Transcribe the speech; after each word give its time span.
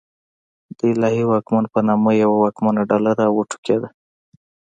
د 0.77 0.79
الهي 0.93 1.23
واکمن 1.31 1.65
په 1.73 1.79
نامه 1.87 2.11
یوه 2.21 2.35
واکمنه 2.43 2.81
ډله 2.89 3.11
راوټوکېده. 3.19 3.89